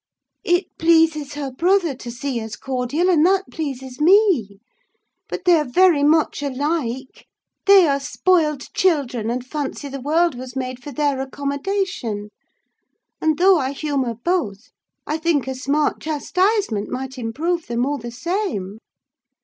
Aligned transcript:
It 0.43 0.65
pleases 0.79 1.35
her 1.35 1.51
brother 1.51 1.93
to 1.93 2.09
see 2.09 2.41
us 2.41 2.55
cordial, 2.55 3.07
and 3.07 3.23
that 3.27 3.51
pleases 3.51 4.01
me. 4.01 4.59
But 5.29 5.45
they 5.45 5.53
are 5.55 5.63
very 5.63 6.01
much 6.01 6.41
alike: 6.41 7.27
they 7.67 7.87
are 7.87 7.99
spoiled 7.99 8.73
children, 8.73 9.29
and 9.29 9.45
fancy 9.45 9.89
the 9.89 10.01
world 10.01 10.33
was 10.33 10.55
made 10.55 10.81
for 10.83 10.91
their 10.91 11.21
accommodation; 11.21 12.29
and 13.21 13.37
though 13.37 13.59
I 13.59 13.73
humour 13.73 14.15
both, 14.15 14.71
I 15.05 15.19
think 15.19 15.47
a 15.47 15.53
smart 15.53 16.01
chastisement 16.01 16.89
might 16.89 17.19
improve 17.19 17.67
them 17.67 17.85
all 17.85 17.99
the 17.99 18.09
same." 18.09 18.79